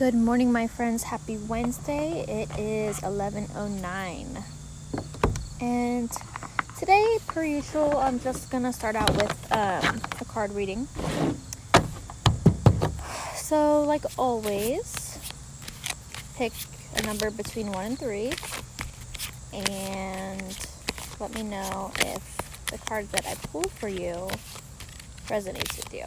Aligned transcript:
Good 0.00 0.14
morning, 0.14 0.50
my 0.50 0.66
friends. 0.66 1.02
Happy 1.02 1.36
Wednesday. 1.36 2.24
It 2.26 2.48
is 2.58 3.00
11:09. 3.00 4.42
And 5.60 6.10
today, 6.78 7.18
per 7.26 7.44
usual, 7.44 7.98
I'm 7.98 8.18
just 8.18 8.50
to 8.50 8.72
start 8.72 8.96
out 8.96 9.14
with 9.14 9.36
um, 9.52 10.00
a 10.18 10.24
card 10.24 10.52
reading. 10.52 10.88
So, 13.36 13.82
like 13.82 14.04
always, 14.16 15.18
pick 16.34 16.54
a 16.96 17.02
number 17.02 17.30
between 17.30 17.70
1 17.70 17.84
and 17.84 17.98
3 17.98 18.32
and 19.52 20.68
let 21.20 21.34
me 21.34 21.42
know 21.42 21.92
if 21.98 22.22
the 22.72 22.78
card 22.88 23.12
that 23.12 23.26
I 23.26 23.34
pull 23.52 23.64
for 23.64 23.88
you 23.88 24.30
resonates 25.28 25.76
with 25.76 25.92
you. 25.92 26.06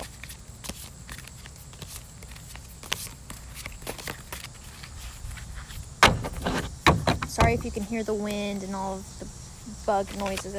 Sorry 7.44 7.56
if 7.56 7.66
you 7.66 7.72
can 7.72 7.84
hear 7.84 8.04
the 8.04 8.14
wind 8.14 8.64
and 8.64 8.74
all 8.74 8.94
of 8.94 9.20
the 9.20 9.28
bug 9.86 10.08
noises. 10.18 10.56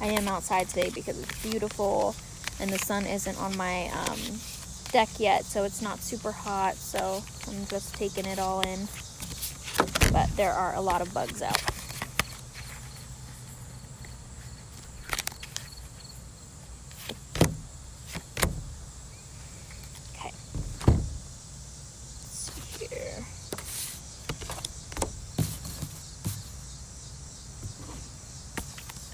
I 0.00 0.06
am 0.06 0.28
outside 0.28 0.68
today 0.68 0.88
because 0.94 1.20
it's 1.20 1.42
beautiful 1.42 2.14
and 2.60 2.70
the 2.70 2.78
sun 2.78 3.06
isn't 3.06 3.36
on 3.40 3.56
my 3.56 3.88
um, 3.88 4.20
deck 4.92 5.08
yet, 5.18 5.44
so 5.44 5.64
it's 5.64 5.82
not 5.82 5.98
super 5.98 6.30
hot. 6.30 6.76
So 6.76 7.24
I'm 7.48 7.66
just 7.66 7.96
taking 7.96 8.24
it 8.26 8.38
all 8.38 8.60
in. 8.60 8.86
But 10.12 10.30
there 10.36 10.52
are 10.52 10.76
a 10.76 10.80
lot 10.80 11.00
of 11.00 11.12
bugs 11.12 11.42
out. 11.42 11.60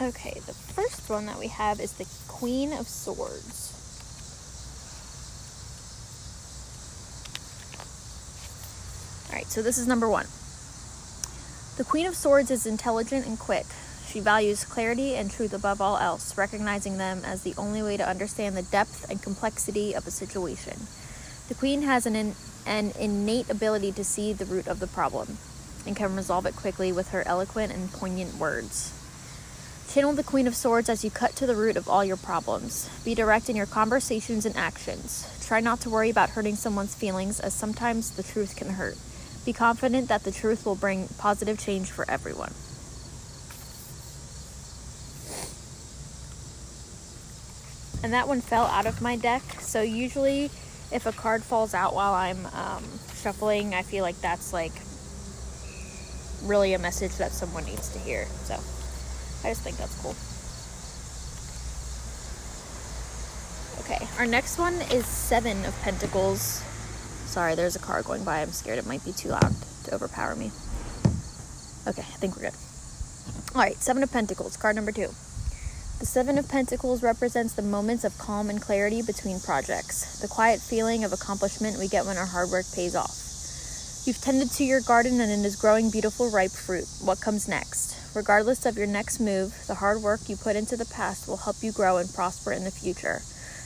Okay, 0.01 0.41
the 0.47 0.55
one 1.09 1.27
that 1.27 1.39
we 1.39 1.49
have 1.49 1.81
is 1.81 1.93
the 1.93 2.07
Queen 2.29 2.73
of 2.73 2.89
Swords. 2.89 3.75
Alright, 9.31 9.47
so 9.47 9.63
this 9.63 9.79
is 9.79 9.87
number 9.87 10.09
one. 10.09 10.27
The 11.77 11.85
Queen 11.85 12.07
of 12.07 12.17
Swords 12.17 12.51
is 12.51 12.67
intelligent 12.67 13.27
and 13.27 13.39
quick. 13.39 13.67
She 14.07 14.21
values 14.21 14.65
clarity 14.65 15.15
and 15.15 15.31
truth 15.31 15.53
above 15.53 15.81
all 15.81 15.99
else, 15.99 16.37
recognizing 16.37 16.97
them 16.97 17.23
as 17.25 17.43
the 17.43 17.55
only 17.59 17.83
way 17.83 17.97
to 17.97 18.09
understand 18.09 18.57
the 18.57 18.63
depth 18.63 19.09
and 19.11 19.23
complexity 19.23 19.95
of 19.95 20.07
a 20.07 20.11
situation. 20.11 20.87
The 21.49 21.55
Queen 21.55 21.83
has 21.83 22.07
an, 22.07 22.17
in, 22.17 22.35
an 22.67 22.93
innate 22.99 23.51
ability 23.51 23.93
to 23.93 24.05
see 24.05 24.33
the 24.33 24.47
root 24.47 24.67
of 24.67 24.81
the 24.81 24.87
problem 24.87 25.39
and 25.87 25.95
can 25.95 26.17
resolve 26.17 26.47
it 26.47 26.57
quickly 26.57 26.91
with 26.91 27.11
her 27.11 27.23
eloquent 27.27 27.73
and 27.73 27.93
poignant 27.93 28.35
words. 28.37 28.98
Channel 29.89 30.13
the 30.13 30.23
Queen 30.23 30.47
of 30.47 30.55
Swords 30.55 30.91
as 30.91 31.03
you 31.03 31.11
cut 31.11 31.35
to 31.37 31.47
the 31.47 31.57
root 31.57 31.79
of 31.79 31.89
all 31.89 32.05
your 32.05 32.19
problems. 32.19 32.91
Be 33.07 33.15
direct 33.15 33.49
in 33.49 33.57
your 33.57 33.65
conversations 33.65 34.45
and 34.45 34.55
actions. 34.55 35.27
Try 35.41 35.61
not 35.61 35.81
to 35.81 35.89
worry 35.89 36.11
about 36.11 36.29
hurting 36.29 36.57
someone's 36.57 36.95
feelings, 36.95 37.41
as 37.41 37.55
sometimes 37.55 38.11
the 38.11 38.23
truth 38.23 38.55
can 38.55 38.69
hurt. 38.69 38.99
Be 39.47 39.55
confident 39.55 40.09
that 40.09 40.25
the 40.25 40.31
truth 40.31 40.67
will 40.67 40.75
bring 40.75 41.09
positive 41.17 41.59
change 41.59 41.91
for 41.91 42.05
everyone. 42.07 42.53
And 48.03 48.13
that 48.13 48.29
one 48.29 48.43
fell 48.43 48.67
out 48.67 48.85
of 48.85 49.01
my 49.01 49.17
deck, 49.17 49.43
so 49.59 49.81
usually 49.81 50.51
if 50.93 51.07
a 51.07 51.13
card 51.13 51.43
falls 51.43 51.73
out 51.73 51.95
while 51.95 52.13
I'm 52.13 52.45
um, 52.53 52.85
shuffling, 53.15 53.75
I 53.75 53.81
feel 53.81 54.05
like 54.05 54.21
that's 54.21 54.53
like 54.53 54.73
really 56.43 56.75
a 56.75 56.79
message 56.79 57.17
that 57.17 57.33
someone 57.33 57.65
needs 57.65 57.89
to 57.95 57.99
hear. 58.01 58.27
So. 58.45 58.61
I 59.45 59.51
just 59.51 59.63
think 59.63 59.77
that's 59.77 59.95
cool. 60.03 60.15
Okay, 63.85 64.07
our 64.19 64.27
next 64.27 64.59
one 64.59 64.75
is 64.93 65.07
Seven 65.07 65.65
of 65.65 65.79
Pentacles. 65.83 66.63
Sorry, 67.27 67.55
there's 67.55 67.77
a 67.77 67.79
car 67.79 68.03
going 68.03 68.25
by. 68.25 68.43
I'm 68.43 68.51
scared 68.51 68.79
it 68.79 68.87
might 68.87 69.05
be 69.05 69.13
too 69.13 69.29
loud 69.29 69.55
to 69.85 69.95
overpower 69.95 70.35
me. 70.35 70.51
Okay, 71.87 72.03
I 72.03 72.17
think 72.19 72.37
we're 72.37 72.43
good. 72.43 72.55
All 73.55 73.63
right, 73.63 73.77
Seven 73.77 74.03
of 74.03 74.13
Pentacles, 74.13 74.57
card 74.57 74.77
number 74.77 74.93
two. 74.93 75.09
The 76.01 76.07
Seven 76.07 76.39
of 76.39 76.49
Pentacles 76.49 77.03
represents 77.03 77.55
the 77.55 77.63
moments 77.63 78.05
of 78.05 78.17
calm 78.19 78.51
and 78.51 78.61
clarity 78.61 79.03
between 79.03 79.41
projects, 79.41 80.21
the 80.21 80.29
quiet 80.29 80.61
feeling 80.61 81.03
of 81.03 81.13
accomplishment 81.13 81.79
we 81.79 81.89
get 81.89 82.05
when 82.07 82.17
our 82.17 82.27
hard 82.27 82.51
work 82.51 82.67
pays 82.75 82.95
off. 82.95 83.28
You've 84.09 84.23
tended 84.23 84.51
to 84.53 84.65
your 84.65 84.81
garden 84.81 85.21
and 85.21 85.31
it 85.31 85.47
is 85.47 85.55
growing 85.55 85.91
beautiful, 85.91 86.31
ripe 86.31 86.53
fruit. 86.53 86.89
What 87.03 87.21
comes 87.21 87.47
next? 87.47 87.95
Regardless 88.17 88.65
of 88.65 88.79
your 88.79 88.87
next 88.87 89.21
move, 89.21 89.55
the 89.67 89.75
hard 89.75 90.01
work 90.01 90.31
you 90.31 90.37
put 90.39 90.57
into 90.57 90.79
the 90.79 90.87
past 90.87 91.29
will 91.29 91.37
help 91.37 91.57
you 91.61 91.73
grow 91.73 91.99
and 91.99 92.15
prosper 92.15 92.53
in 92.53 92.65
the 92.65 92.71
future. 92.71 93.21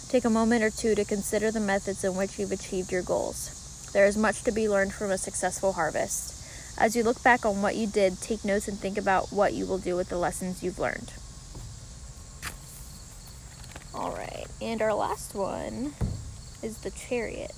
Take 0.08 0.24
a 0.24 0.30
moment 0.30 0.64
or 0.64 0.70
two 0.70 0.96
to 0.96 1.04
consider 1.04 1.52
the 1.52 1.60
methods 1.60 2.02
in 2.02 2.16
which 2.16 2.40
you've 2.40 2.50
achieved 2.50 2.90
your 2.90 3.02
goals. 3.02 3.90
There 3.92 4.04
is 4.04 4.16
much 4.16 4.42
to 4.42 4.50
be 4.50 4.68
learned 4.68 4.92
from 4.92 5.12
a 5.12 5.16
successful 5.16 5.74
harvest. 5.74 6.44
As 6.76 6.96
you 6.96 7.04
look 7.04 7.22
back 7.22 7.46
on 7.46 7.62
what 7.62 7.76
you 7.76 7.86
did, 7.86 8.20
take 8.20 8.44
notes 8.44 8.66
and 8.66 8.76
think 8.76 8.98
about 8.98 9.32
what 9.32 9.54
you 9.54 9.64
will 9.64 9.78
do 9.78 9.94
with 9.94 10.08
the 10.08 10.18
lessons 10.18 10.60
you've 10.60 10.80
learned. 10.80 11.12
All 13.94 14.10
right, 14.10 14.48
and 14.60 14.82
our 14.82 14.94
last 14.94 15.36
one 15.36 15.94
is 16.64 16.78
the 16.78 16.90
chariot. 16.90 17.54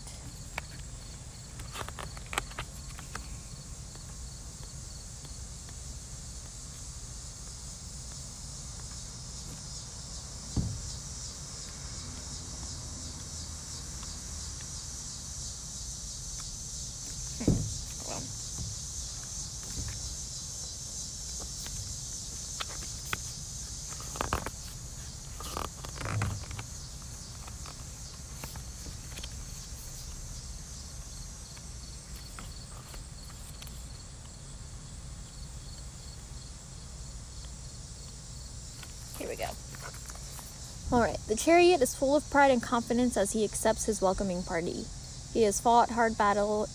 Here 39.24 39.28
we 39.28 39.36
go. 39.36 39.48
Alright, 40.94 41.18
the 41.26 41.34
chariot 41.34 41.82
is 41.82 41.92
full 41.92 42.14
of 42.14 42.30
pride 42.30 42.52
and 42.52 42.62
confidence 42.62 43.16
as 43.16 43.32
he 43.32 43.42
accepts 43.42 43.86
his 43.86 44.00
welcoming 44.00 44.44
party. 44.44 44.84
He 45.32 45.42
has 45.42 45.60
fought 45.60 45.90
hard 45.90 46.16
battle. 46.16 46.68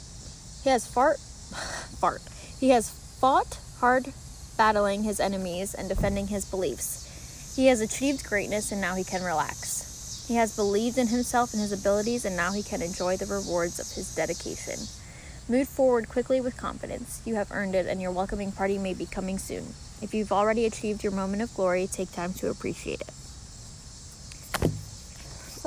He 0.61 0.69
has 0.69 0.85
fart. 0.85 1.19
fart. 2.01 2.21
He 2.59 2.71
has 2.71 2.89
fought 2.89 3.59
hard 3.79 4.11
battling 4.57 5.03
his 5.03 5.21
enemies 5.21 5.73
and 5.73 5.87
defending 5.87 6.27
his 6.27 6.43
beliefs. 6.43 7.55
He 7.55 7.67
has 7.67 7.79
achieved 7.79 8.25
greatness 8.25 8.73
and 8.73 8.81
now 8.81 8.95
he 8.95 9.05
can 9.05 9.23
relax. 9.23 10.25
He 10.27 10.35
has 10.35 10.53
believed 10.53 10.97
in 10.97 11.07
himself 11.07 11.53
and 11.53 11.61
his 11.61 11.71
abilities 11.71 12.25
and 12.25 12.35
now 12.35 12.51
he 12.51 12.61
can 12.61 12.81
enjoy 12.81 13.15
the 13.15 13.25
rewards 13.25 13.79
of 13.79 13.89
his 13.95 14.13
dedication. 14.13 14.75
Move 15.47 15.69
forward 15.69 16.09
quickly 16.09 16.41
with 16.41 16.57
confidence. 16.57 17.21
You 17.23 17.35
have 17.35 17.53
earned 17.53 17.73
it 17.73 17.87
and 17.87 18.01
your 18.01 18.11
welcoming 18.11 18.51
party 18.51 18.77
may 18.77 18.93
be 18.93 19.05
coming 19.05 19.37
soon. 19.37 19.63
If 20.01 20.13
you've 20.13 20.33
already 20.33 20.65
achieved 20.65 21.05
your 21.05 21.13
moment 21.13 21.41
of 21.41 21.53
glory, 21.53 21.87
take 21.87 22.11
time 22.11 22.33
to 22.33 22.49
appreciate 22.49 22.99
it. 22.99 23.11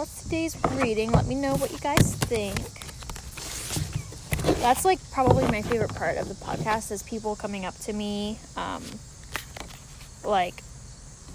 That's 0.02 0.25
today's 0.25 0.56
reading. 0.82 1.12
Let 1.12 1.26
me 1.26 1.37
know 1.37 1.54
what 1.54 1.70
you 1.70 1.78
guys 1.78 2.16
think. 2.16 2.56
That's 4.58 4.84
like 4.84 4.99
probably 5.12 5.44
my 5.44 5.62
favorite 5.62 5.94
part 5.94 6.16
of 6.16 6.26
the 6.26 6.34
podcast 6.34 6.90
is 6.90 7.04
people 7.04 7.37
coming 7.37 7.64
up 7.64 7.78
to 7.82 7.93
me, 7.93 8.40
um, 8.56 8.82
like 10.25 10.64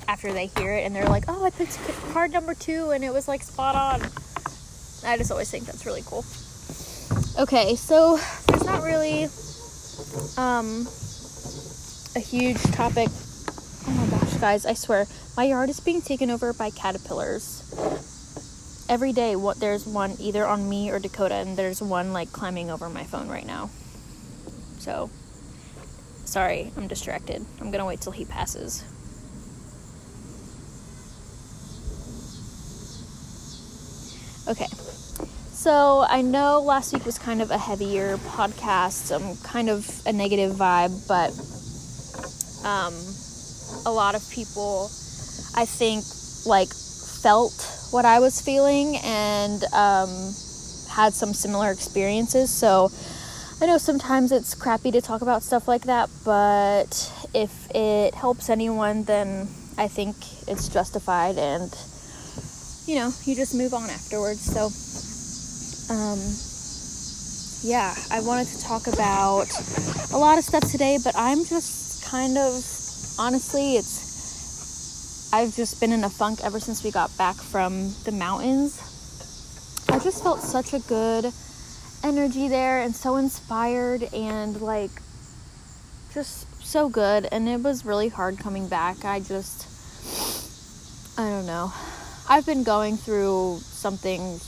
after 0.10 0.34
they 0.34 0.48
hear 0.48 0.74
it 0.74 0.82
and 0.86 0.94
they're 0.94 1.08
like, 1.08 1.24
"Oh, 1.30 1.46
I 1.46 1.50
picked 1.50 1.80
card 2.12 2.34
number 2.34 2.54
two 2.54 2.92
and 2.92 3.06
it 3.06 3.14
was 3.14 3.26
like 3.26 3.42
spot 3.42 3.76
on." 3.76 4.02
I 5.06 5.16
just 5.16 5.32
always 5.32 5.50
think 5.50 5.66
that's 5.66 5.86
really 5.86 6.04
cool. 6.06 6.26
Okay, 7.40 7.78
so 7.78 8.20
there's 8.50 8.66
not 8.66 8.84
really 8.84 9.30
um 10.36 10.86
a 12.18 12.20
huge 12.20 12.62
topic. 12.74 13.08
Oh 13.88 13.92
my 13.92 14.08
gosh, 14.08 14.34
guys, 14.42 14.66
I 14.66 14.74
swear, 14.74 15.08
my 15.38 15.46
yard 15.46 15.70
is 15.70 15.80
being 15.80 16.02
taken 16.02 16.30
over 16.30 16.52
by 16.52 16.70
caterpillars. 16.70 17.64
Every 18.90 19.12
day, 19.12 19.36
what 19.36 19.60
there's 19.60 19.86
one 19.86 20.16
either 20.20 20.46
on 20.46 20.70
me 20.70 20.90
or 20.92 21.00
Dakota, 21.00 21.36
and 21.36 21.58
there's 21.58 21.82
one 21.82 22.14
like 22.14 22.32
climbing 22.32 22.72
over 22.72 22.88
my 22.90 23.04
phone 23.04 23.28
right 23.28 23.46
now. 23.46 23.70
So, 24.80 25.10
sorry, 26.24 26.72
I'm 26.78 26.88
distracted. 26.88 27.46
I'm 27.60 27.70
gonna 27.72 27.86
wait 27.86 28.00
till 28.00 28.14
he 28.14 28.24
passes. 28.24 28.84
Okay, 34.48 34.68
So 35.52 36.06
I 36.08 36.22
know 36.22 36.62
last 36.62 36.94
week 36.94 37.06
was 37.06 37.20
kind 37.20 37.42
of 37.42 37.52
a 37.52 37.58
heavier 37.58 38.16
podcast, 38.18 39.14
um, 39.14 39.36
kind 39.44 39.70
of 39.70 39.90
a 40.06 40.14
negative 40.14 40.56
vibe, 40.56 41.06
but 41.10 41.32
um, 42.66 42.94
a 43.86 43.92
lot 43.92 44.16
of 44.16 44.30
people, 44.30 44.86
I 45.56 45.66
think, 45.66 46.06
like 46.46 46.70
felt 46.70 47.77
what 47.92 48.06
I 48.06 48.20
was 48.20 48.42
feeling 48.42 48.98
and 48.98 49.64
um, 49.74 50.10
had 50.90 51.14
some 51.14 51.34
similar 51.34 51.72
experiences. 51.72 52.50
So 52.50 52.90
I 53.62 53.66
know 53.66 53.78
sometimes 53.78 54.32
it's 54.32 54.54
crappy 54.54 54.92
to 54.92 55.02
talk 55.02 55.22
about 55.22 55.44
stuff 55.44 55.68
like 55.68 55.84
that, 55.84 56.10
but 56.26 57.12
if 57.34 57.70
it 57.74 58.14
helps 58.14 58.50
anyone, 58.50 59.04
then 59.04 59.48
I 59.78 59.88
think 59.88 60.16
it's 60.48 60.68
justified 60.70 61.38
and 61.38 61.72
you 62.88 62.96
know, 62.96 63.12
you 63.26 63.36
just 63.36 63.54
move 63.54 63.74
on 63.74 63.90
afterwards. 63.90 64.40
So, 64.40 64.72
um, 65.94 66.20
yeah, 67.62 67.94
I 68.10 68.22
wanted 68.22 68.48
to 68.48 68.62
talk 68.64 68.88
about 68.88 69.48
a 70.14 70.18
lot 70.18 70.38
of 70.38 70.46
stuff 70.46 70.72
today, 70.72 70.98
but 71.04 71.14
I'm 71.18 71.44
just 71.44 72.06
kind 72.06 72.38
of 72.38 72.54
honestly, 73.20 73.76
it's 73.76 74.07
I've 75.34 75.54
just 75.54 75.82
been 75.82 75.92
in 75.92 76.06
a 76.06 76.10
funk 76.10 76.40
ever 76.44 76.60
since 76.60 76.84
we 76.86 76.92
got 76.92 77.16
back 77.18 77.36
from 77.36 77.92
the 78.06 78.14
mountains. 78.14 78.80
I 79.90 80.00
just 80.00 80.24
felt 80.24 80.40
such 80.40 80.74
a 80.74 80.80
good 80.80 81.34
energy 82.02 82.48
there 82.48 82.82
and 82.82 82.96
so 82.96 83.18
inspired 83.18 84.04
and 84.14 84.62
like 84.62 84.92
just 86.14 86.66
so 86.66 86.88
good 86.88 87.28
and 87.32 87.50
it 87.50 87.62
was 87.62 87.86
really 87.86 88.08
hard 88.08 88.38
coming 88.38 88.70
back. 88.70 89.04
I 89.04 89.20
just 89.20 89.68
I 91.20 91.30
don't 91.30 91.46
know. 91.46 91.74
I've 92.30 92.46
been 92.46 92.64
going 92.64 92.96
through 92.96 93.60
something 93.62 94.40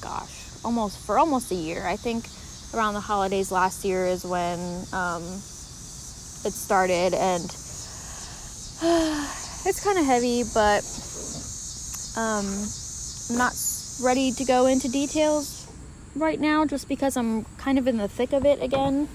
gosh, 0.00 0.64
almost 0.64 0.98
for 1.04 1.18
almost 1.18 1.52
a 1.52 1.54
year. 1.54 1.86
I 1.86 1.96
think 1.96 2.24
around 2.72 2.94
the 2.94 3.00
holidays 3.00 3.52
last 3.52 3.84
year 3.84 4.06
is 4.06 4.24
when 4.24 4.58
um, 4.92 5.22
it 6.44 6.52
started 6.52 7.12
and 7.12 7.44
it's 9.66 9.82
kind 9.82 9.98
of 9.98 10.04
heavy, 10.04 10.44
but 10.54 10.84
um, 12.16 12.46
I'm 13.30 13.36
not 13.36 13.54
ready 14.00 14.32
to 14.32 14.44
go 14.44 14.66
into 14.66 14.88
details 14.88 15.66
right 16.14 16.40
now 16.40 16.64
just 16.64 16.88
because 16.88 17.16
I'm 17.16 17.44
kind 17.58 17.78
of 17.78 17.86
in 17.86 17.96
the 17.96 18.08
thick 18.08 18.32
of 18.32 18.44
it 18.44 18.62
again. 18.62 19.08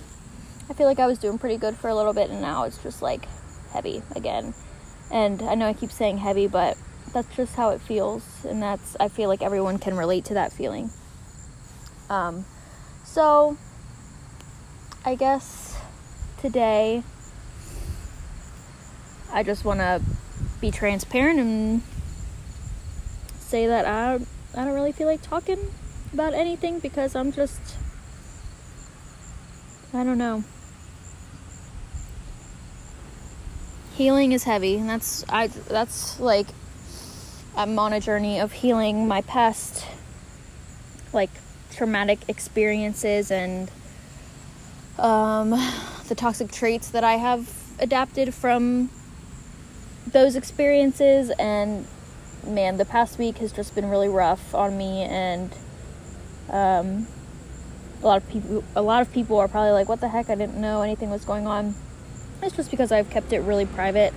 I 0.70 0.74
feel 0.74 0.88
like 0.88 1.00
I 1.00 1.08
was 1.08 1.18
doing 1.18 1.38
pretty 1.38 1.58
good 1.58 1.76
for 1.76 1.90
a 1.90 1.96
little 1.96 2.14
bit 2.14 2.30
and 2.30 2.42
now 2.42 2.64
it's 2.64 2.82
just 2.82 3.02
like 3.02 3.26
heavy 3.72 4.02
again. 4.16 4.54
And 5.12 5.42
I 5.42 5.56
know 5.56 5.68
I 5.68 5.74
keep 5.74 5.92
saying 5.92 6.18
heavy, 6.18 6.48
but 6.48 6.78
that's 7.14 7.36
just 7.36 7.56
how 7.56 7.70
it 7.70 7.82
feels 7.82 8.24
and 8.46 8.62
that's 8.62 8.96
I 9.00 9.08
feel 9.08 9.30
like 9.30 9.42
everyone 9.42 9.78
can 9.78 9.96
relate 9.96 10.26
to 10.26 10.36
that 10.36 10.52
feeling. 10.52 10.90
Um 12.10 12.46
so 13.04 13.58
I 15.06 15.16
guess 15.16 15.78
today 16.40 17.04
I 19.32 19.44
just 19.44 19.66
want 19.66 19.80
to 19.80 20.02
be 20.64 20.72
transparent 20.72 21.42
and 21.42 21.82
say 23.38 23.68
that 23.68 23.86
I 23.86 24.14
I 24.56 24.64
don't 24.64 24.74
really 24.74 24.94
feel 24.94 25.08
like 25.08 25.22
talking 25.22 25.60
about 26.14 26.34
anything 26.34 26.80
because 26.80 27.18
I'm 27.18 27.34
just 27.34 27.60
I 29.94 30.06
don't 30.06 30.18
know. 30.18 30.46
Healing 33.96 34.32
is 34.32 34.46
heavy, 34.46 34.78
and 34.78 34.90
that's 34.90 35.26
I 35.28 35.48
that's 35.48 36.18
like 36.22 36.48
I'm 37.58 37.78
on 37.78 37.92
a 37.92 38.00
journey 38.00 38.40
of 38.40 38.54
healing 38.54 39.06
my 39.06 39.20
past 39.20 39.86
like 41.12 41.30
traumatic 41.72 42.20
experiences 42.30 43.32
and 43.32 43.70
um, 44.98 45.50
the 46.08 46.16
toxic 46.16 46.54
traits 46.54 46.90
that 46.92 47.04
I 47.04 47.16
have 47.16 47.54
adapted 47.80 48.34
from 48.34 48.90
those 50.14 50.36
experiences 50.36 51.32
and 51.40 51.86
man 52.46 52.78
the 52.78 52.86
past 52.86 53.18
week 53.18 53.38
has 53.40 53.52
just 53.52 53.74
been 53.74 53.90
really 53.90 54.10
rough 54.10 54.54
on 54.54 54.78
me 54.78 55.02
and 55.02 55.56
um, 56.50 57.08
a 58.02 58.06
lot 58.06 58.22
of 58.22 58.30
people 58.30 58.64
a 58.76 58.82
lot 58.82 59.02
of 59.02 59.12
people 59.12 59.38
are 59.38 59.48
probably 59.48 59.72
like 59.72 59.90
what 59.90 60.00
the 60.00 60.08
heck? 60.08 60.30
I 60.30 60.36
didn't 60.36 60.60
know 60.60 60.82
anything 60.82 61.10
was 61.10 61.26
going 61.26 61.48
on. 61.48 61.74
It's 62.42 62.56
just 62.56 62.70
because 62.70 62.92
I've 62.92 63.10
kept 63.10 63.32
it 63.32 63.40
really 63.40 63.66
private. 63.66 64.14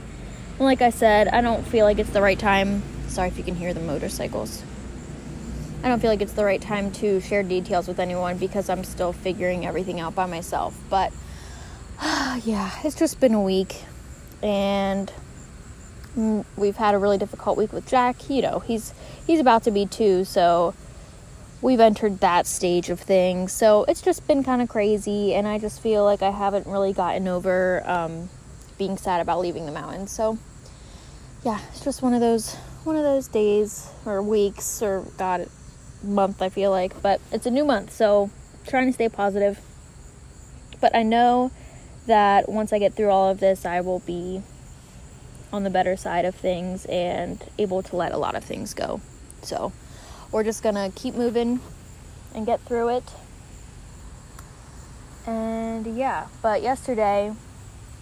And 0.59 0.61
like 0.61 0.83
I 0.83 0.91
said 0.91 1.29
I 1.29 1.41
don't 1.41 1.65
feel 1.65 1.85
like 1.85 1.99
it's 1.99 2.11
the 2.11 2.23
right 2.23 2.39
time 2.39 2.83
sorry 3.09 3.29
if 3.29 3.39
you 3.39 3.45
can 3.45 3.55
hear 3.55 3.73
the 3.73 3.81
motorcycles. 3.81 4.63
I 5.83 5.89
don't 5.89 6.01
feel 6.01 6.11
like 6.11 6.21
it's 6.21 6.33
the 6.33 6.45
right 6.45 6.61
time 6.61 6.91
to 6.93 7.21
share 7.21 7.43
details 7.43 7.87
with 7.87 8.01
anyone 8.01 8.39
because 8.39 8.69
I'm 8.69 8.83
still 8.83 9.13
figuring 9.13 9.67
everything 9.67 10.01
out 10.01 10.15
by 10.15 10.27
myself 10.27 10.77
but 10.91 11.13
yeah 12.03 12.73
it's 12.83 12.99
just 12.99 13.21
been 13.21 13.35
a 13.35 13.43
week 13.43 13.85
and 14.43 15.13
we've 16.57 16.77
had 16.77 16.95
a 16.95 16.99
really 16.99 17.19
difficult 17.19 17.59
week 17.59 17.73
with 17.73 17.87
Jack 17.87 18.31
you 18.31 18.43
know 18.43 18.61
he's 18.61 18.95
he's 19.27 19.39
about 19.39 19.63
to 19.65 19.71
be 19.71 19.85
two 19.87 20.25
so 20.25 20.75
we've 21.63 21.81
entered 21.81 22.21
that 22.21 22.47
stage 22.47 22.91
of 22.91 23.01
things. 23.01 23.53
So 23.53 23.85
it's 23.85 24.03
just 24.03 24.27
been 24.27 24.45
kind 24.45 24.63
of 24.63 24.69
crazy, 24.69 25.35
and 25.35 25.47
I 25.47 25.59
just 25.59 25.81
feel 25.81 26.05
like 26.05 26.23
I 26.23 26.31
haven't 26.31 26.67
really 26.67 26.93
gotten 26.93 27.29
over 27.29 27.83
um, 27.89 28.29
being 28.79 28.97
sad 28.97 29.21
about 29.21 29.41
leaving 29.41 29.67
the 29.67 29.73
mountains. 29.73 30.11
So 30.13 30.39
yeah, 31.45 31.61
it's 31.71 31.85
just 31.85 32.03
one 32.03 32.15
of 32.15 32.21
those 32.21 32.55
one 32.85 32.97
of 32.97 33.03
those 33.03 33.29
days 33.29 33.91
or 34.05 34.23
weeks 34.23 34.83
or 34.83 35.05
God 35.19 35.49
month. 36.03 36.43
I 36.43 36.49
feel 36.49 36.71
like, 36.71 37.01
but 37.03 37.21
it's 37.33 37.47
a 37.47 37.51
new 37.51 37.65
month, 37.65 37.93
so 37.93 38.31
trying 38.67 38.87
to 38.87 38.93
stay 38.93 39.09
positive. 39.09 39.61
But 40.81 40.95
I 40.95 41.03
know 41.03 41.51
that 42.07 42.49
once 42.49 42.73
I 42.73 42.79
get 42.79 42.95
through 42.95 43.11
all 43.11 43.29
of 43.31 43.41
this, 43.41 43.65
I 43.65 43.81
will 43.81 44.01
be 44.01 44.43
on 45.53 45.65
the 45.65 45.71
better 45.71 45.97
side 45.97 46.25
of 46.25 46.35
things 46.35 46.85
and 46.87 47.43
able 47.59 47.83
to 47.83 47.97
let 47.97 48.13
a 48.13 48.19
lot 48.19 48.35
of 48.35 48.45
things 48.45 48.75
go. 48.75 49.01
So 49.43 49.73
we're 50.33 50.45
just 50.45 50.63
gonna 50.63 50.91
keep 50.95 51.15
moving 51.15 51.61
and 52.35 52.47
get 52.47 52.61
through 52.61 52.89
it. 52.89 53.05
And 55.27 55.97
yeah, 55.97 56.27
but 56.43 56.63
yesterday, 56.63 57.33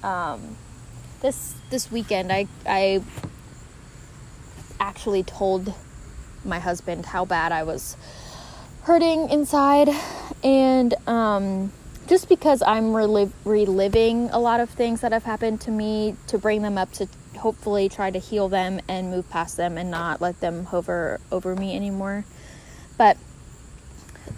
um, 0.03 0.57
this 1.21 1.55
this 1.71 1.91
weekend, 1.91 2.33
I 2.33 2.47
I 2.67 3.03
actually 4.79 5.23
told 5.23 5.73
my 6.45 6.59
husband 6.59 7.07
how 7.07 7.25
bad 7.25 7.53
I 7.53 7.63
was 7.63 7.97
hurting 8.83 9.31
inside, 9.31 9.89
and 10.43 10.95
um, 11.09 11.73
just 12.07 12.29
because 12.29 12.63
I'm 12.63 12.93
reliv- 12.93 13.33
reliving 13.45 14.29
a 14.31 14.39
lot 14.39 14.61
of 14.61 14.69
things 14.69 15.01
that 15.01 15.13
have 15.13 15.25
happened 15.25 15.63
to 15.63 15.71
me 15.71 16.17
to 16.27 16.37
bring 16.37 16.61
them 16.61 16.77
up 16.77 16.93
to 16.93 17.09
hopefully 17.45 17.91
try 17.91 18.11
to 18.11 18.19
heal 18.19 18.49
them 18.49 18.81
and 18.89 19.11
move 19.11 19.29
past 19.29 19.59
them 19.59 19.77
and 19.77 19.91
not 19.91 20.19
let 20.19 20.41
them 20.41 20.65
hover 20.65 21.21
over 21.31 21.55
me 21.55 21.77
anymore. 21.77 22.25
But 22.97 23.19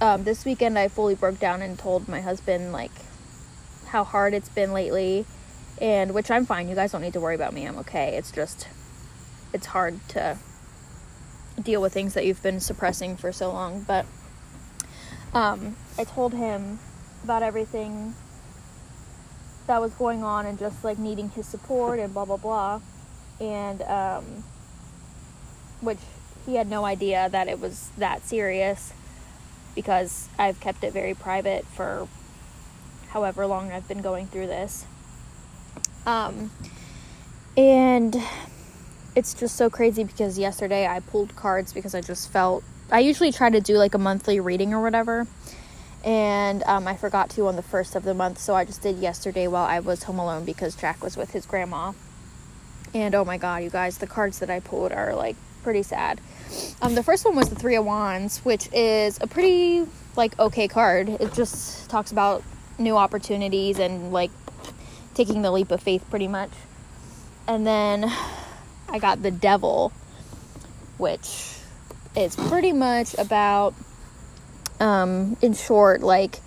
um, 0.01 0.25
this 0.25 0.45
weekend, 0.45 0.77
I 0.77 0.89
fully 0.89 1.15
broke 1.15 1.39
down 1.39 1.63
and 1.63 1.79
told 1.79 2.09
my 2.09 2.21
husband 2.21 2.73
like 2.73 2.91
how 3.87 4.03
hard 4.03 4.35
it's 4.35 4.49
been 4.49 4.73
lately, 4.73 5.25
and 5.81 6.15
which 6.15 6.33
I'm 6.33 6.47
fine. 6.47 6.69
You 6.69 6.75
guys 6.75 6.91
don't 6.91 7.01
need 7.01 7.13
to 7.13 7.21
worry 7.21 7.37
about 7.37 7.53
me. 7.53 7.65
I'm 7.65 7.79
okay. 7.79 8.17
It's 8.17 8.33
just 8.33 8.67
it's 9.53 9.67
hard 9.67 10.01
to 10.09 10.37
deal 11.63 11.81
with 11.81 11.93
things 11.93 12.15
that 12.15 12.27
you've 12.27 12.43
been 12.43 12.59
suppressing 12.59 13.17
for 13.17 13.31
so 13.31 13.53
long. 13.53 13.85
But 13.87 14.05
um, 15.33 15.77
I 15.97 16.03
told 16.03 16.35
him 16.35 16.81
about 17.23 17.45
everything 17.45 18.17
that 19.69 19.81
was 19.81 19.93
going 19.93 20.25
on 20.25 20.45
and 20.45 20.59
just 20.59 20.83
like 20.83 20.99
needing 20.99 21.29
his 21.31 21.47
support 21.47 22.01
and 22.01 22.13
blah 22.13 22.25
blah 22.25 22.37
blah 22.37 22.81
and 23.40 23.83
um, 23.83 24.25
which 25.81 25.99
he 26.47 26.55
had 26.55 26.69
no 26.69 26.85
idea 26.85 27.28
that 27.31 27.49
it 27.49 27.61
was 27.61 27.90
that 27.99 28.25
serious 28.25 28.93
because 29.75 30.28
I've 30.38 30.61
kept 30.61 30.85
it 30.85 30.93
very 30.93 31.14
private 31.14 31.66
for 31.66 32.09
however 33.09 33.47
long 33.47 33.71
I've 33.73 33.87
been 33.88 34.02
going 34.02 34.26
through 34.26 34.47
this. 34.47 34.87
Um, 36.07 36.50
and 37.57 38.16
it's 39.14 39.35
just 39.35 39.57
so 39.57 39.69
crazy 39.69 40.05
because 40.05 40.38
yesterday 40.38 40.87
I 40.87 41.00
pulled 41.00 41.35
cards 41.37 41.73
because 41.73 41.95
I 41.95 42.00
just 42.00 42.31
felt 42.31 42.62
I 42.90 43.00
usually 43.00 43.33
try 43.33 43.50
to 43.50 43.61
do 43.61 43.75
like 43.75 43.95
a 43.95 43.99
monthly 43.99 44.38
reading 44.38 44.73
or 44.73 44.83
whatever. 44.83 45.26
And 46.05 46.62
um, 46.64 46.87
I 46.87 46.95
forgot 46.97 47.31
to 47.31 47.49
on 47.49 47.57
the 47.57 47.62
first 47.62 47.97
of 47.97 48.05
the 48.05 48.14
month, 48.14 48.38
so 48.38 48.55
I 48.55 48.64
just 48.64 48.81
did 48.81 48.99
yesterday 48.99 49.49
while 49.49 49.64
I 49.64 49.81
was 49.81 50.05
home 50.05 50.21
alone 50.21 50.45
because 50.45 50.76
Jack 50.76 51.02
was 51.02 51.16
with 51.16 51.33
his 51.33 51.47
grandma. 51.47 51.93
And 52.97 53.15
oh 53.15 53.26
my 53.26 53.37
god, 53.37 53.62
you 53.62 53.69
guys, 53.69 53.99
the 53.99 54.07
cards 54.07 54.38
that 54.38 54.49
I 54.49 54.61
pulled 54.61 54.91
are 54.91 55.15
like 55.15 55.37
pretty 55.62 55.83
sad. 55.83 56.19
Um, 56.81 56.95
the 56.95 57.03
first 57.03 57.26
one 57.26 57.37
was 57.37 57.50
the 57.50 57.55
Three 57.55 57.76
of 57.76 57.85
Wands, 57.85 58.38
which 58.38 58.71
is 58.73 59.19
a 59.21 59.26
pretty 59.26 59.85
like 60.17 60.38
okay 60.38 60.67
card. 60.67 61.11
It 61.11 61.35
just 61.35 61.91
talks 61.91 62.11
about 62.11 62.43
new 62.79 62.97
opportunities 62.97 63.79
and 63.79 64.15
like 64.15 64.31
taking 65.12 65.43
the 65.43 65.50
leap 65.50 65.73
of 65.73 65.83
faith, 65.83 66.09
pretty 66.09 66.26
much. 66.26 66.49
And 67.47 67.67
then 67.67 68.11
I 68.88 68.99
got 68.99 69.23
the 69.23 69.31
Devil, 69.31 69.93
which 70.97 71.55
is 72.17 72.35
pretty 72.35 72.73
much 72.73 73.12
about 73.19 73.75
um, 74.81 75.37
in 75.43 75.53
short, 75.53 76.00
like 76.00 76.41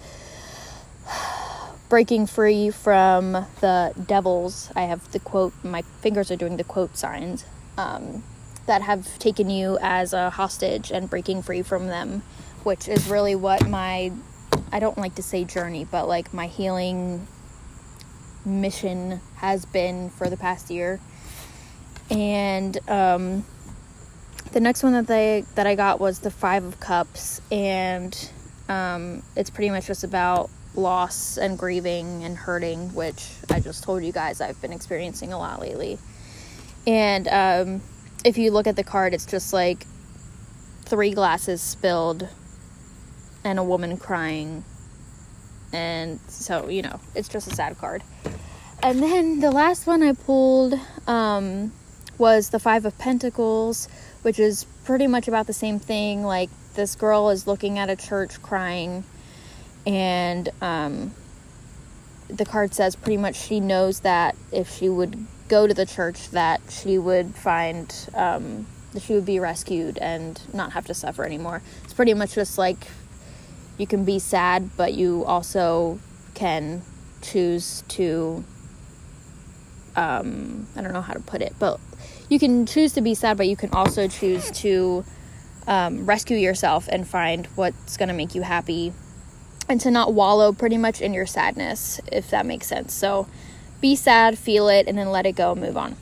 breaking 1.89 2.27
free 2.27 2.69
from 2.69 3.33
the 3.61 3.93
devils. 4.07 4.71
I 4.75 4.83
have 4.83 5.11
the 5.11 5.19
quote, 5.19 5.53
my 5.63 5.81
fingers 6.01 6.31
are 6.31 6.35
doing 6.35 6.57
the 6.57 6.63
quote 6.63 6.95
signs 6.95 7.45
um, 7.77 8.23
that 8.67 8.83
have 8.83 9.17
taken 9.19 9.49
you 9.49 9.77
as 9.81 10.13
a 10.13 10.29
hostage 10.29 10.91
and 10.91 11.09
breaking 11.09 11.41
free 11.41 11.63
from 11.63 11.87
them, 11.87 12.21
which 12.63 12.87
is 12.87 13.09
really 13.09 13.35
what 13.35 13.67
my, 13.67 14.11
I 14.71 14.79
don't 14.79 14.97
like 14.97 15.15
to 15.15 15.23
say 15.23 15.43
journey, 15.43 15.85
but 15.89 16.07
like 16.07 16.33
my 16.33 16.47
healing 16.47 17.27
mission 18.45 19.19
has 19.37 19.65
been 19.65 20.09
for 20.11 20.29
the 20.29 20.37
past 20.37 20.69
year. 20.69 20.99
And 22.11 22.77
um, 22.89 23.45
the 24.51 24.59
next 24.59 24.83
one 24.83 24.93
that 24.93 25.07
they 25.07 25.45
that 25.55 25.67
I 25.67 25.75
got 25.75 25.99
was 25.99 26.19
the 26.19 26.31
Five 26.31 26.63
of 26.63 26.79
Cups, 26.79 27.39
and 27.51 28.31
um, 28.67 29.21
it's 29.35 29.51
pretty 29.51 29.69
much 29.69 29.85
just 29.85 30.03
about 30.03 30.49
loss 30.75 31.37
and 31.37 31.57
grieving 31.57 32.23
and 32.23 32.37
hurting, 32.37 32.93
which 32.93 33.29
I 33.49 33.59
just 33.59 33.83
told 33.83 34.03
you 34.03 34.11
guys 34.11 34.41
I've 34.41 34.61
been 34.61 34.73
experiencing 34.73 35.33
a 35.33 35.37
lot 35.37 35.59
lately. 35.59 35.97
And 36.85 37.27
um, 37.27 37.81
if 38.23 38.37
you 38.37 38.51
look 38.51 38.67
at 38.67 38.75
the 38.75 38.83
card, 38.83 39.13
it's 39.13 39.25
just 39.25 39.53
like 39.53 39.85
three 40.83 41.11
glasses 41.11 41.61
spilled 41.61 42.27
and 43.43 43.59
a 43.59 43.63
woman 43.63 43.97
crying. 43.97 44.63
And 45.71 46.19
so, 46.27 46.67
you 46.67 46.81
know, 46.81 46.99
it's 47.15 47.29
just 47.29 47.51
a 47.51 47.55
sad 47.55 47.77
card. 47.77 48.03
And 48.81 49.03
then 49.03 49.39
the 49.39 49.51
last 49.51 49.85
one 49.85 50.01
I 50.01 50.13
pulled 50.13 50.73
um, 51.05 51.71
was 52.17 52.49
the 52.49 52.59
Five 52.59 52.85
of 52.85 52.97
Pentacles, 52.97 53.87
which 54.21 54.39
is 54.39 54.65
pretty 54.85 55.05
much 55.05 55.27
about 55.27 55.47
the 55.47 55.53
same 55.53 55.79
thing. 55.79 56.23
Like, 56.23 56.49
this 56.75 56.95
girl 56.95 57.29
is 57.29 57.45
looking 57.45 57.77
at 57.77 57.89
a 57.89 57.95
church 57.95 58.41
crying 58.41 59.03
and 59.89 60.49
um, 60.61 61.15
the 62.27 62.45
card 62.45 62.75
says 62.75 62.95
pretty 62.95 63.17
much 63.17 63.35
she 63.35 63.59
knows 63.59 64.01
that 64.01 64.35
if 64.51 64.69
she 64.69 64.87
would 64.87 65.25
go 65.47 65.65
to 65.65 65.73
the 65.73 65.85
church 65.85 66.29
that 66.29 66.61
she 66.69 66.99
would 66.99 67.33
find 67.33 68.07
um, 68.13 68.67
that 68.93 69.01
she 69.01 69.13
would 69.13 69.25
be 69.25 69.39
rescued 69.39 69.97
and 69.97 70.39
not 70.53 70.73
have 70.73 70.85
to 70.85 70.93
suffer 70.93 71.25
anymore. 71.25 71.63
It's 71.83 71.93
pretty 71.93 72.13
much 72.13 72.35
just 72.35 72.59
like 72.59 72.87
you 73.79 73.87
can 73.87 74.05
be 74.05 74.19
sad 74.19 74.69
but 74.77 74.93
you 74.93 75.25
also 75.25 75.99
can 76.35 76.83
choose 77.23 77.83
to 77.87 78.43
um, 79.95 80.67
i 80.75 80.81
don't 80.81 80.93
know 80.93 81.01
how 81.01 81.13
to 81.13 81.19
put 81.19 81.41
it 81.41 81.53
but 81.59 81.79
you 82.29 82.39
can 82.39 82.65
choose 82.65 82.93
to 82.93 83.01
be 83.01 83.15
sad 83.15 83.37
but 83.37 83.47
you 83.47 83.55
can 83.55 83.69
also 83.71 84.07
choose 84.07 84.51
to 84.51 85.03
um, 85.67 86.05
rescue 86.05 86.37
yourself 86.37 86.87
and 86.91 87.07
find 87.07 87.47
what's 87.55 87.97
going 87.97 88.07
to 88.09 88.15
make 88.15 88.35
you 88.35 88.41
happy 88.41 88.93
and 89.69 89.79
to 89.81 89.91
not 89.91 90.13
wallow 90.13 90.51
pretty 90.51 90.77
much 90.77 90.99
in 90.99 91.13
your 91.13 91.27
sadness, 91.27 92.01
if 92.11 92.31
that 92.31 92.45
makes 92.45 92.65
sense. 92.65 92.93
So 92.93 93.27
be 93.79 93.95
sad, 93.95 94.37
feel 94.37 94.67
it, 94.67 94.87
and 94.87 94.97
then 94.97 95.11
let 95.11 95.27
it 95.27 95.33
go, 95.33 95.51
and 95.51 95.61
move 95.61 95.77
on. 95.77 95.95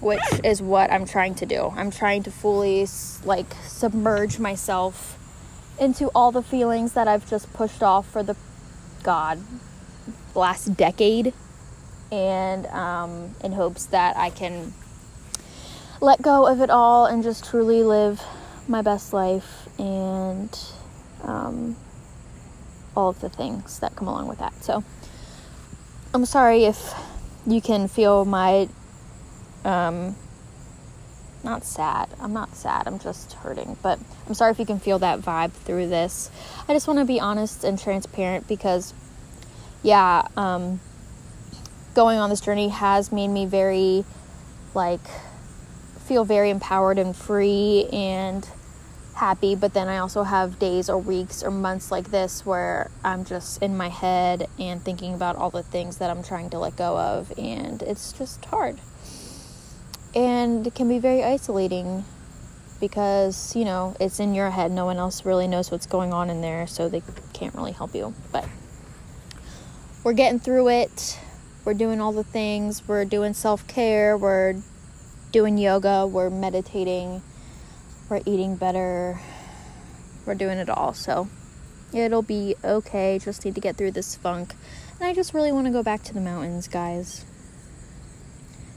Which 0.00 0.22
is 0.44 0.62
what 0.62 0.90
I'm 0.90 1.04
trying 1.04 1.34
to 1.36 1.46
do. 1.46 1.72
I'm 1.76 1.90
trying 1.90 2.22
to 2.22 2.30
fully 2.30 2.86
like 3.24 3.46
submerge 3.66 4.38
myself 4.38 5.18
into 5.78 6.10
all 6.14 6.32
the 6.32 6.42
feelings 6.42 6.92
that 6.92 7.08
I've 7.08 7.28
just 7.28 7.52
pushed 7.52 7.82
off 7.82 8.08
for 8.08 8.22
the 8.22 8.36
God 9.02 9.40
last 10.34 10.76
decade, 10.76 11.34
and 12.10 12.66
um, 12.66 13.34
in 13.42 13.52
hopes 13.52 13.86
that 13.86 14.16
I 14.16 14.30
can 14.30 14.72
let 16.00 16.20
go 16.22 16.46
of 16.46 16.60
it 16.60 16.70
all 16.70 17.06
and 17.06 17.22
just 17.22 17.44
truly 17.44 17.82
live 17.82 18.22
my 18.66 18.82
best 18.82 19.12
life 19.12 19.68
and 19.78 20.58
um, 21.22 21.76
all 22.96 23.10
of 23.10 23.20
the 23.20 23.28
things 23.28 23.78
that 23.80 23.96
come 23.96 24.08
along 24.08 24.28
with 24.28 24.38
that. 24.38 24.52
So 24.62 24.84
I'm 26.14 26.24
sorry 26.26 26.64
if 26.64 26.94
you 27.46 27.60
can 27.60 27.88
feel 27.88 28.24
my 28.24 28.68
um 29.64 30.16
not 31.44 31.64
sad. 31.64 32.08
I'm 32.20 32.32
not 32.32 32.54
sad. 32.54 32.86
I'm 32.86 33.00
just 33.00 33.32
hurting. 33.32 33.76
But 33.82 33.98
I'm 34.28 34.34
sorry 34.34 34.52
if 34.52 34.58
you 34.58 34.66
can 34.66 34.78
feel 34.78 35.00
that 35.00 35.20
vibe 35.20 35.50
through 35.52 35.88
this. 35.88 36.30
I 36.68 36.72
just 36.72 36.86
want 36.86 37.00
to 37.00 37.04
be 37.04 37.18
honest 37.18 37.64
and 37.64 37.78
transparent 37.78 38.46
because 38.46 38.94
yeah, 39.82 40.26
um 40.36 40.80
going 41.94 42.18
on 42.18 42.30
this 42.30 42.40
journey 42.40 42.68
has 42.68 43.12
made 43.12 43.28
me 43.28 43.46
very 43.46 44.04
like 44.74 45.00
feel 46.06 46.24
very 46.24 46.50
empowered 46.50 46.98
and 46.98 47.14
free 47.14 47.88
and 47.92 48.48
happy, 49.22 49.54
but 49.54 49.72
then 49.72 49.86
I 49.86 49.98
also 49.98 50.24
have 50.24 50.58
days 50.58 50.90
or 50.90 50.98
weeks 50.98 51.44
or 51.44 51.50
months 51.52 51.92
like 51.92 52.10
this 52.10 52.44
where 52.44 52.90
I'm 53.04 53.24
just 53.24 53.62
in 53.62 53.76
my 53.76 53.88
head 53.88 54.48
and 54.58 54.82
thinking 54.82 55.14
about 55.14 55.36
all 55.36 55.48
the 55.48 55.62
things 55.62 55.98
that 55.98 56.10
I'm 56.10 56.24
trying 56.24 56.50
to 56.50 56.58
let 56.58 56.74
go 56.74 56.98
of, 56.98 57.32
and 57.38 57.80
it's 57.82 58.12
just 58.12 58.44
hard. 58.46 58.80
And 60.12 60.66
it 60.66 60.74
can 60.74 60.88
be 60.88 60.98
very 60.98 61.22
isolating 61.22 62.04
because, 62.80 63.54
you 63.54 63.64
know, 63.64 63.94
it's 64.00 64.18
in 64.18 64.34
your 64.34 64.50
head. 64.50 64.72
No 64.72 64.86
one 64.86 64.96
else 64.96 65.24
really 65.24 65.46
knows 65.46 65.70
what's 65.70 65.86
going 65.86 66.12
on 66.12 66.28
in 66.28 66.40
there, 66.40 66.66
so 66.66 66.88
they 66.88 67.02
can't 67.32 67.54
really 67.54 67.70
help 67.70 67.94
you. 67.94 68.14
But 68.32 68.44
we're 70.02 70.14
getting 70.14 70.40
through 70.40 70.68
it. 70.70 71.20
We're 71.64 71.74
doing 71.74 72.00
all 72.00 72.10
the 72.10 72.24
things. 72.24 72.88
We're 72.88 73.04
doing 73.04 73.34
self 73.34 73.68
care. 73.68 74.18
We're 74.18 74.56
doing 75.30 75.58
yoga. 75.58 76.08
We're 76.08 76.28
meditating 76.28 77.22
we're 78.12 78.20
eating 78.26 78.56
better, 78.56 79.18
we're 80.26 80.34
doing 80.34 80.58
it 80.58 80.68
all. 80.68 80.92
So 80.92 81.28
it'll 81.94 82.22
be 82.22 82.54
okay. 82.62 83.18
Just 83.18 83.42
need 83.44 83.54
to 83.54 83.60
get 83.60 83.76
through 83.76 83.92
this 83.92 84.14
funk. 84.14 84.54
And 85.00 85.08
I 85.08 85.14
just 85.14 85.32
really 85.32 85.50
want 85.50 85.66
to 85.66 85.72
go 85.72 85.82
back 85.82 86.02
to 86.04 86.14
the 86.14 86.20
mountains, 86.20 86.68
guys. 86.68 87.24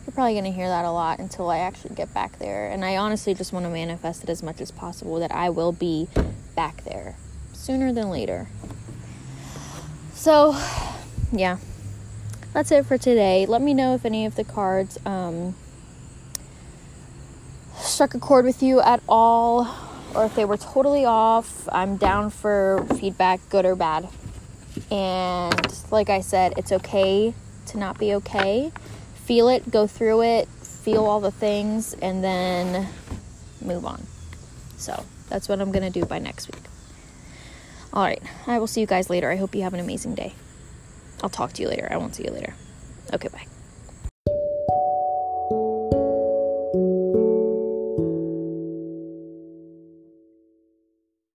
You're 0.06 0.13
probably 0.13 0.34
going 0.34 0.46
to 0.46 0.51
hear 0.51 0.70
that 0.70 0.86
a 0.86 0.92
lot 0.92 1.20
until 1.20 1.50
I 1.50 1.58
actually 1.60 1.96
get 1.96 2.13
back 2.13 2.39
there. 2.39 2.70
And 2.70 2.86
I 2.86 2.96
honestly 2.96 3.34
just 3.34 3.51
want 3.51 3.65
to 3.65 3.70
manifest 3.70 4.24
it 4.24 4.30
as 4.30 4.42
much 4.42 4.62
as 4.62 4.72
possible 4.72 5.20
that 5.20 5.34
I 5.34 5.50
will 5.50 5.74
be 5.74 6.08
back 6.56 6.86
there 6.86 7.18
sooner 7.51 7.92
than 7.92 8.10
later. 8.10 8.48
So, 10.13 10.58
yeah. 11.34 11.58
That's 12.54 12.72
it 12.72 12.86
for 12.86 12.98
today. 12.98 13.46
Let 13.46 13.62
me 13.62 13.74
know 13.74 13.96
if 13.96 14.06
any 14.06 14.25
of 14.25 14.36
the 14.36 14.46
cards 14.46 14.98
um, 15.06 15.56
struck 17.96 18.14
a 18.14 18.20
chord 18.20 18.44
with 18.44 18.62
you 18.62 18.82
at 18.82 19.02
all 19.08 19.74
or 20.14 20.25
if 20.25 20.36
they 20.36 20.44
were 20.44 20.58
totally 20.58 21.06
off. 21.06 21.70
I'm 21.72 21.96
down 21.96 22.30
for 22.30 22.86
feedback, 23.00 23.40
good 23.50 23.66
or 23.66 23.75
bad. 23.75 24.10
And 24.92 25.92
like 25.92 26.10
I 26.10 26.20
said, 26.20 26.56
it's 26.58 26.74
okay 26.74 27.34
to 27.68 27.78
not 27.78 27.98
be 27.98 28.14
okay. 28.16 28.74
Feel 29.24 29.48
it, 29.48 29.72
go 29.72 29.88
through 29.88 30.24
it, 30.24 30.50
feel 30.50 31.06
all 31.06 31.22
the 31.22 31.32
things, 31.32 31.94
and 31.94 32.22
then 32.22 32.86
move 33.62 33.86
on. 33.86 34.06
So 34.75 35.06
that's 35.30 35.48
what 35.48 35.62
I'm 35.62 35.72
going 35.72 35.90
to 35.90 36.00
do 36.00 36.06
by 36.06 36.20
next 36.20 36.54
week. 36.54 36.64
All 37.94 38.04
right. 38.04 38.22
I 38.46 38.60
will 38.60 38.68
see 38.68 38.82
you 38.82 38.88
guys 38.88 39.10
later. 39.10 39.32
I 39.32 39.38
hope 39.38 39.56
you 39.56 39.62
have 39.62 39.74
an 39.74 39.80
amazing 39.80 40.16
day. 40.16 40.34
I'll 41.24 41.30
talk 41.30 41.54
to 41.54 41.62
you 41.62 41.70
later. 41.70 41.88
I 41.90 41.96
won't 41.96 42.14
see 42.14 42.25
you 42.25 42.32
later. 42.32 42.56
Okay, 43.14 43.30
bye. 43.30 43.55